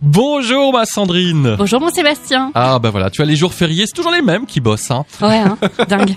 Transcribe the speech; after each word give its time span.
Bonjour 0.00 0.72
ma 0.72 0.86
Sandrine. 0.86 1.56
Bonjour 1.58 1.80
mon 1.80 1.90
Sébastien. 1.90 2.50
Ah 2.54 2.78
bah 2.78 2.90
voilà, 2.90 3.10
tu 3.10 3.20
as 3.20 3.24
les 3.24 3.36
jours 3.36 3.52
fériés, 3.52 3.84
c'est 3.86 3.94
toujours 3.94 4.10
les 4.12 4.22
mêmes 4.22 4.46
qui 4.46 4.60
bossent. 4.60 4.90
Hein. 4.90 5.04
Ouais, 5.20 5.36
hein, 5.38 5.58
dingue. 5.88 6.14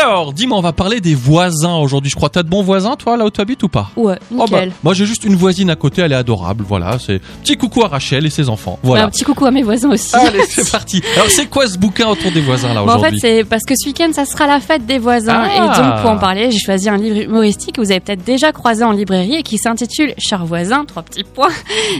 Alors, 0.00 0.32
dis-moi, 0.32 0.56
on 0.56 0.62
va 0.62 0.72
parler 0.72 1.00
des 1.00 1.14
voisins 1.14 1.74
aujourd'hui. 1.76 2.10
Je 2.10 2.16
crois, 2.16 2.30
t'as 2.30 2.42
de 2.42 2.48
bons 2.48 2.62
voisins 2.62 2.96
toi 2.96 3.16
là 3.16 3.26
où 3.26 3.30
tu 3.30 3.40
habites 3.40 3.62
ou 3.62 3.68
pas? 3.68 3.90
Ouais, 3.96 4.18
Oh 4.32 4.36
bah, 4.38 4.44
nickel. 4.60 4.72
moi 4.82 4.94
j'ai 4.94 5.04
juste 5.06 5.24
une 5.24 5.36
voisine 5.36 5.68
à 5.70 5.76
côté, 5.76 6.02
elle 6.02 6.12
est 6.12 6.16
adorable. 6.16 6.64
Voilà, 6.66 6.98
c'est 6.98 7.20
petit 7.42 7.56
coucou 7.56 7.82
à 7.84 7.88
Rachel 7.88 8.24
et 8.24 8.30
ses 8.30 8.48
enfants. 8.48 8.78
Voilà. 8.82 9.04
Un 9.04 9.10
petit 9.10 9.24
coucou 9.24 9.44
à 9.44 9.50
mes 9.50 9.62
voisins 9.62 9.90
aussi. 9.90 10.14
Allez, 10.16 10.42
c'est 10.48 10.70
parti. 10.70 11.02
Alors 11.16 11.28
c'est 11.28 11.46
quoi 11.46 11.66
ce 11.66 11.76
bouquin 11.78 12.08
autour 12.08 12.30
des 12.32 12.40
voisins 12.40 12.72
là 12.72 12.82
Bon, 12.84 12.92
en 12.92 12.98
fait, 13.00 13.14
c'est 13.20 13.44
parce 13.44 13.64
que 13.64 13.74
ce 13.76 13.86
week-end, 13.88 14.10
ça 14.12 14.24
sera 14.24 14.46
la 14.46 14.60
fête 14.60 14.86
des 14.86 14.98
voisins. 14.98 15.44
Ah. 15.44 15.56
Et 15.56 15.78
donc, 15.82 16.00
pour 16.02 16.10
en 16.10 16.18
parler, 16.18 16.50
j'ai 16.50 16.58
choisi 16.58 16.88
un 16.88 16.96
livre 16.96 17.20
humoristique 17.20 17.76
que 17.76 17.80
vous 17.82 17.90
avez 17.90 18.00
peut-être 18.00 18.24
déjà 18.24 18.52
croisé 18.52 18.82
en 18.82 18.92
librairie 18.92 19.34
et 19.36 19.42
qui 19.42 19.58
s'intitule 19.58 20.14
Chers 20.18 20.46
voisins, 20.46 20.84
trois 20.86 21.02
petits 21.02 21.24
points, 21.24 21.48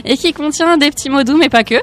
et 0.03 0.17
qui 0.17 0.33
contient 0.33 0.77
des 0.77 0.89
petits 0.95 1.09
mots 1.09 1.23
doux, 1.23 1.37
mais 1.37 1.49
pas 1.49 1.63
que. 1.63 1.75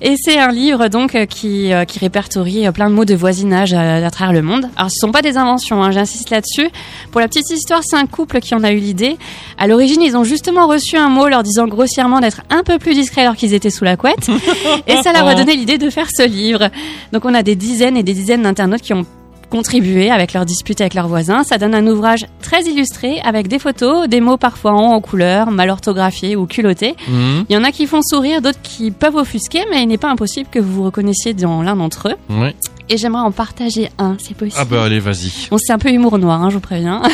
Et 0.00 0.14
c'est 0.16 0.38
un 0.38 0.52
livre, 0.52 0.88
donc, 0.88 1.14
euh, 1.14 1.26
qui, 1.26 1.72
euh, 1.72 1.84
qui 1.84 1.98
répertorie 1.98 2.66
euh, 2.66 2.72
plein 2.72 2.88
de 2.90 2.94
mots 2.94 3.04
de 3.04 3.14
voisinage 3.14 3.72
à, 3.72 3.96
à 3.96 4.10
travers 4.10 4.32
le 4.32 4.42
monde. 4.42 4.68
Alors, 4.76 4.90
ce 4.90 4.98
sont 5.00 5.10
pas 5.10 5.22
des 5.22 5.36
inventions, 5.36 5.82
hein, 5.82 5.90
j'insiste 5.90 6.30
là-dessus. 6.30 6.68
Pour 7.10 7.20
la 7.20 7.28
petite 7.28 7.50
histoire, 7.50 7.80
c'est 7.82 7.96
un 7.96 8.06
couple 8.06 8.40
qui 8.40 8.54
en 8.54 8.62
a 8.62 8.70
eu 8.70 8.76
l'idée. 8.76 9.16
À 9.58 9.66
l'origine, 9.66 10.02
ils 10.02 10.16
ont 10.16 10.24
justement 10.24 10.66
reçu 10.66 10.96
un 10.96 11.08
mot 11.08 11.28
leur 11.28 11.42
disant 11.42 11.66
grossièrement 11.66 12.20
d'être 12.20 12.42
un 12.50 12.62
peu 12.62 12.78
plus 12.78 12.94
discrets 12.94 13.22
alors 13.22 13.36
qu'ils 13.36 13.54
étaient 13.54 13.70
sous 13.70 13.84
la 13.84 13.96
couette. 13.96 14.28
Et 14.86 14.96
ça 15.02 15.12
leur 15.12 15.26
a 15.26 15.34
donné 15.34 15.56
l'idée 15.56 15.78
de 15.78 15.90
faire 15.90 16.08
ce 16.14 16.26
livre. 16.26 16.68
Donc 17.12 17.24
on 17.24 17.34
a 17.34 17.42
des 17.42 17.56
dizaines 17.56 17.96
et 17.96 18.02
des 18.02 18.14
dizaines 18.14 18.42
d'internautes 18.42 18.82
qui 18.82 18.92
ont 18.92 19.06
contribué 19.52 20.10
avec 20.10 20.32
leurs 20.32 20.46
disputes 20.46 20.80
avec 20.80 20.94
leurs 20.94 21.08
voisins. 21.08 21.44
Ça 21.44 21.58
donne 21.58 21.74
un 21.74 21.86
ouvrage 21.86 22.24
très 22.40 22.62
illustré 22.62 23.20
avec 23.20 23.48
des 23.48 23.58
photos, 23.58 24.08
des 24.08 24.22
mots 24.22 24.38
parfois 24.38 24.72
en 24.72 24.98
couleur, 25.02 25.50
mal 25.50 25.68
orthographiés 25.68 26.36
ou 26.36 26.46
culottés. 26.46 26.94
Mhm. 27.06 27.44
Il 27.50 27.54
y 27.54 27.56
en 27.58 27.62
a 27.62 27.70
qui 27.70 27.86
font 27.86 28.00
sourire, 28.00 28.40
d'autres 28.40 28.62
qui 28.62 28.90
peuvent 28.90 29.16
offusquer, 29.16 29.60
mais 29.70 29.82
il 29.82 29.88
n'est 29.88 29.98
pas 29.98 30.10
impossible 30.10 30.48
que 30.50 30.58
vous 30.58 30.72
vous 30.72 30.84
reconnaissiez 30.84 31.34
dans 31.34 31.60
l'un 31.60 31.76
d'entre 31.76 32.08
eux. 32.08 32.16
Et 32.88 32.96
j'aimerais 32.96 33.22
en 33.22 33.30
partager 33.30 33.90
un, 33.98 34.16
c'est 34.18 34.34
possible. 34.34 34.58
Ah 34.58 34.64
bah 34.64 34.84
allez, 34.84 35.00
vas-y. 35.00 35.48
Bon, 35.50 35.58
c'est 35.58 35.72
un 35.72 35.78
peu 35.78 35.90
humour 35.90 36.18
noir, 36.18 36.42
hein, 36.42 36.48
je 36.48 36.54
vous 36.54 36.60
préviens. 36.60 37.02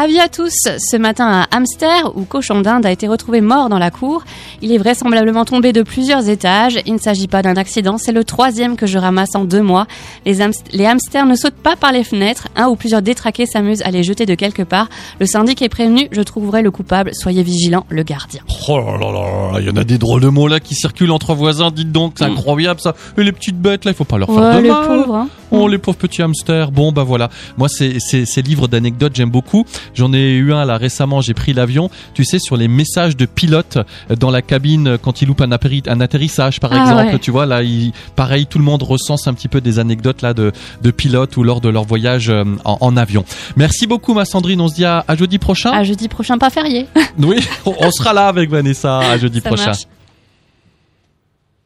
Avis 0.00 0.20
à 0.20 0.28
tous, 0.28 0.52
ce 0.78 0.96
matin 0.96 1.26
un 1.50 1.56
hamster 1.56 2.16
ou 2.16 2.22
cochon 2.22 2.60
d'Inde 2.60 2.86
a 2.86 2.92
été 2.92 3.08
retrouvé 3.08 3.40
mort 3.40 3.68
dans 3.68 3.80
la 3.80 3.90
cour. 3.90 4.22
Il 4.62 4.70
est 4.70 4.78
vraisemblablement 4.78 5.44
tombé 5.44 5.72
de 5.72 5.82
plusieurs 5.82 6.28
étages. 6.28 6.78
Il 6.86 6.92
ne 6.92 6.98
s'agit 6.98 7.26
pas 7.26 7.42
d'un 7.42 7.56
accident, 7.56 7.98
c'est 7.98 8.12
le 8.12 8.22
troisième 8.22 8.76
que 8.76 8.86
je 8.86 8.96
ramasse 8.96 9.34
en 9.34 9.42
deux 9.44 9.60
mois. 9.60 9.88
Les, 10.24 10.38
hamst- 10.38 10.66
les 10.72 10.86
hamsters 10.86 11.26
ne 11.26 11.34
sautent 11.34 11.54
pas 11.54 11.74
par 11.74 11.90
les 11.90 12.04
fenêtres. 12.04 12.46
Un 12.54 12.68
ou 12.68 12.76
plusieurs 12.76 13.02
détraqués 13.02 13.46
s'amusent 13.46 13.82
à 13.82 13.90
les 13.90 14.04
jeter 14.04 14.24
de 14.24 14.36
quelque 14.36 14.62
part. 14.62 14.88
Le 15.18 15.26
syndic 15.26 15.62
est 15.62 15.68
prévenu, 15.68 16.06
je 16.12 16.20
trouverai 16.22 16.62
le 16.62 16.70
coupable. 16.70 17.10
Soyez 17.12 17.42
vigilants, 17.42 17.84
le 17.88 18.04
gardien. 18.04 18.42
Oh 18.68 18.78
là 18.78 18.96
là 19.00 19.10
là, 19.12 19.58
il 19.60 19.66
y 19.66 19.70
en 19.70 19.76
a 19.76 19.82
des 19.82 19.98
drôles 19.98 20.20
de 20.22 20.28
mots 20.28 20.46
là 20.46 20.60
qui 20.60 20.76
circulent 20.76 21.10
entre 21.10 21.34
voisins, 21.34 21.72
dites 21.72 21.90
donc, 21.90 22.12
c'est 22.18 22.28
Mm. 22.28 22.32
incroyable 22.34 22.78
ça. 22.80 22.94
Et 23.16 23.24
les 23.24 23.32
petites 23.32 23.58
bêtes 23.60 23.84
là, 23.84 23.90
il 23.90 23.94
faut 23.96 24.04
pas 24.04 24.18
leur 24.18 24.28
faire 24.28 24.36
Ouais, 24.44 24.54
de 24.58 24.60
les 24.62 24.68
mal. 24.70 24.86
pauvres, 24.86 25.14
hein. 25.16 25.28
Oh 25.50 25.68
les 25.68 25.78
pauvres 25.78 25.96
petits 25.98 26.22
hamsters. 26.22 26.70
Bon 26.70 26.92
bah 26.92 27.04
voilà. 27.04 27.28
Moi 27.56 27.68
c'est 27.68 27.96
c'est 28.00 28.24
ces 28.26 28.42
livres 28.42 28.68
d'anecdotes 28.68 29.12
j'aime 29.16 29.30
beaucoup. 29.30 29.64
J'en 29.94 30.12
ai 30.12 30.30
eu 30.32 30.52
un 30.52 30.64
là 30.64 30.76
récemment. 30.76 31.20
J'ai 31.20 31.34
pris 31.34 31.52
l'avion. 31.52 31.90
Tu 32.14 32.24
sais 32.24 32.38
sur 32.38 32.56
les 32.56 32.68
messages 32.68 33.16
de 33.16 33.26
pilotes 33.26 33.78
dans 34.18 34.30
la 34.30 34.42
cabine 34.42 34.98
quand 35.00 35.22
ils 35.22 35.26
loupent 35.28 35.40
un, 35.40 35.52
atterrissage 35.52 36.60
par 36.60 36.72
Ah, 36.72 36.82
exemple. 36.82 37.12
ouais. 37.14 37.18
Tu 37.18 37.30
vois 37.30 37.46
là, 37.46 37.62
il, 37.62 37.92
pareil 38.16 38.46
tout 38.46 38.58
le 38.58 38.64
monde 38.64 38.82
recense 38.82 39.26
un 39.26 39.34
petit 39.34 39.48
peu 39.48 39.60
des 39.60 39.78
anecdotes 39.78 40.22
là 40.22 40.34
de 40.34 40.52
de 40.82 40.90
pilotes 40.90 41.36
ou 41.36 41.42
lors 41.42 41.60
de 41.60 41.68
leur 41.68 41.84
voyage 41.84 42.28
euh, 42.30 42.44
en, 42.64 42.78
en 42.80 42.96
avion. 42.96 43.24
Merci 43.56 43.86
beaucoup 43.86 44.14
ma 44.14 44.24
Sandrine. 44.24 44.60
On 44.60 44.68
se 44.68 44.74
dit 44.74 44.84
à, 44.84 45.04
à 45.08 45.16
jeudi 45.16 45.38
prochain. 45.38 45.70
À 45.72 45.84
jeudi 45.84 46.08
prochain, 46.08 46.38
pas 46.38 46.50
férié. 46.50 46.86
Oui, 47.18 47.36
on 47.66 47.74
on 47.80 47.90
sera 47.90 48.12
là 48.12 48.28
avec 48.28 48.50
Vanessa 48.50 48.98
à 48.98 49.18
jeudi 49.18 49.40
Ça 49.40 49.48
prochain. 49.48 49.66
marche. 49.66 49.86